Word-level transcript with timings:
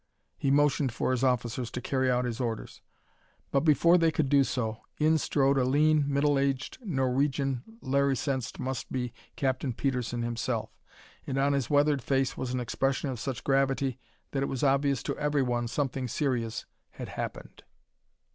He 0.35 0.49
motioned 0.49 0.91
for 0.91 1.11
his 1.11 1.23
officers 1.23 1.69
to 1.69 1.79
carry 1.79 2.09
out 2.09 2.25
his 2.25 2.41
orders. 2.41 2.81
But 3.51 3.59
before 3.59 3.99
they 3.99 4.09
could 4.11 4.25
move 4.25 4.29
to 4.31 4.37
do 4.37 4.43
so, 4.43 4.77
in 4.97 5.19
strode 5.19 5.59
a 5.59 5.63
lean, 5.63 6.05
middle 6.11 6.39
aged 6.39 6.79
Norwegian 6.83 7.61
Larry 7.81 8.15
sensed 8.15 8.59
must 8.59 8.91
be 8.91 9.13
Captain 9.35 9.73
Petersen 9.73 10.23
himself, 10.23 10.71
and 11.27 11.37
on 11.37 11.53
his 11.53 11.69
weathered 11.69 12.01
face 12.01 12.35
was 12.35 12.51
an 12.51 12.59
expression 12.59 13.11
of 13.11 13.19
such 13.19 13.43
gravity 13.43 13.99
that 14.31 14.41
it 14.41 14.47
was 14.49 14.63
obvious 14.63 15.03
to 15.03 15.15
everyone 15.19 15.67
something 15.67 16.07
serious 16.07 16.65
had 16.93 17.09
happened. 17.09 17.61